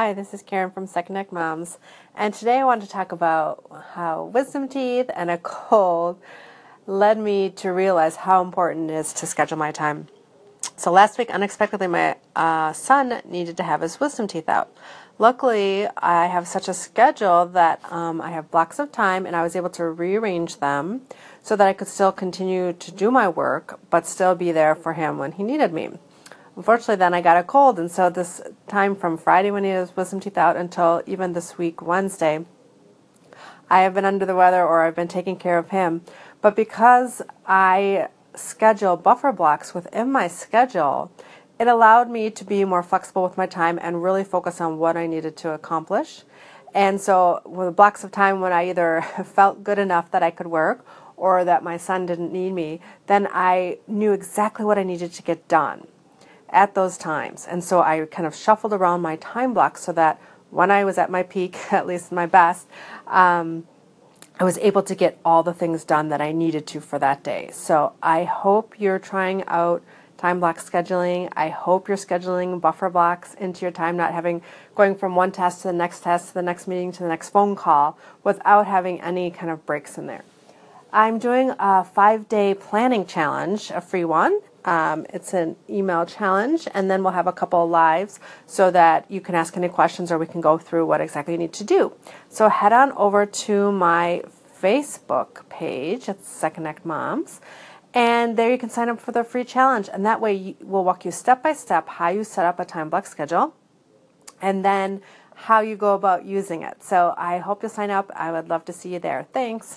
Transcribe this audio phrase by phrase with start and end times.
[0.00, 1.76] Hi, this is Karen from Second Neck Moms,
[2.16, 6.18] and today I want to talk about how wisdom teeth and a cold
[6.86, 10.08] led me to realize how important it is to schedule my time.
[10.74, 14.74] So last week, unexpectedly, my uh, son needed to have his wisdom teeth out.
[15.18, 19.42] Luckily, I have such a schedule that um, I have blocks of time, and I
[19.42, 21.02] was able to rearrange them
[21.42, 24.94] so that I could still continue to do my work, but still be there for
[24.94, 25.98] him when he needed me.
[26.56, 29.96] Unfortunately, then I got a cold, and so this time from Friday when he was
[29.96, 32.44] wisdom teeth out until even this week, Wednesday,
[33.70, 36.02] I have been under the weather or I've been taking care of him.
[36.42, 41.12] But because I schedule buffer blocks within my schedule,
[41.60, 44.96] it allowed me to be more flexible with my time and really focus on what
[44.96, 46.24] I needed to accomplish.
[46.74, 50.48] And so, with blocks of time when I either felt good enough that I could
[50.48, 50.84] work
[51.16, 55.22] or that my son didn't need me, then I knew exactly what I needed to
[55.22, 55.86] get done
[56.52, 57.46] at those times.
[57.46, 60.98] And so I kind of shuffled around my time blocks so that when I was
[60.98, 62.66] at my peak, at least my best,
[63.06, 63.66] um,
[64.38, 67.22] I was able to get all the things done that I needed to for that
[67.22, 67.50] day.
[67.52, 69.82] So I hope you're trying out
[70.16, 71.30] time block scheduling.
[71.34, 74.42] I hope you're scheduling buffer blocks into your time, not having
[74.74, 77.30] going from one test to the next test to the next meeting to the next
[77.30, 80.24] phone call without having any kind of breaks in there.
[80.92, 84.40] I'm doing a five day planning challenge, a free one.
[84.64, 89.10] Um, it's an email challenge, and then we'll have a couple of lives so that
[89.10, 91.64] you can ask any questions or we can go through what exactly you need to
[91.64, 91.92] do.
[92.28, 94.22] So head on over to my
[94.60, 97.40] Facebook page, it's Second Neck Moms,
[97.94, 99.88] and there you can sign up for the free challenge.
[99.92, 102.90] And that way, we'll walk you step by step how you set up a time
[102.90, 103.54] block schedule
[104.40, 105.02] and then
[105.34, 106.82] how you go about using it.
[106.82, 108.10] So I hope you'll sign up.
[108.14, 109.26] I would love to see you there.
[109.32, 109.68] Thanks.